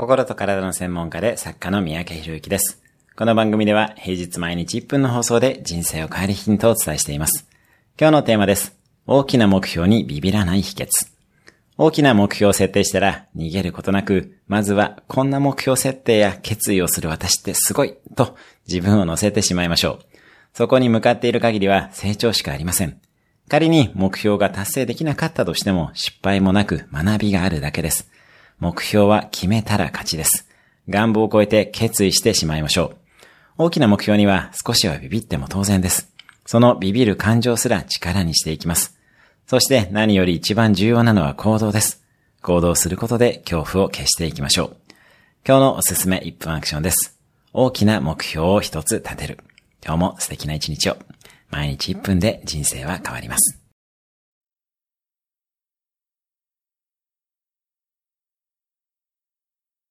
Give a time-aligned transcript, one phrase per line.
[0.00, 2.82] 心と体の専門家で作家の三宅博之です。
[3.16, 7.46] この番組では平日毎日1分の放送で人生を変えるヒントをお伝えしています。
[8.00, 8.74] 今日のテーマです。
[9.06, 10.88] 大きな目標にビビらない秘訣。
[11.76, 20.16] 大きな目標を設定したら逃げることなく、まずはこんな目標設定や決意をする私ってすごいと自分を乗せてしまいましょう。
[20.54, 22.98] そこに向かっている限りは成長しかありません。
[23.50, 28.10] 仮に目標が達成できなかったとしても失敗もなく学びがあるだけです。
[28.60, 30.48] 目標は決めたら勝ちです。
[30.88, 32.96] 願望を超えて決意してしまいましょう。
[33.58, 36.12] 大きな目標には少しはビビっても当然です。
[36.46, 38.98] そのビビる感情すら力にしていきます。
[39.46, 42.02] そして何より一番重要なのは行動です。
[42.42, 44.76] 行動することで恐怖を消していきましょう。
[45.46, 47.18] 今日のおすすめ1分アクションです。
[47.52, 49.38] 大きな目標を一つ立てる。
[49.84, 50.96] 今日も素敵な一日を。
[51.50, 53.59] 毎日1分で人生は変わります。